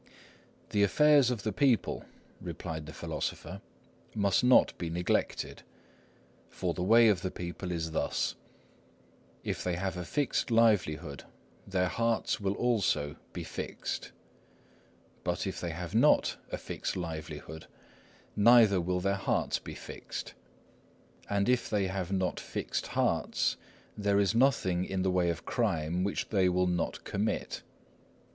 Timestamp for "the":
0.71-0.81, 1.43-1.53, 2.87-2.91, 6.73-6.81, 7.21-7.29, 25.03-25.11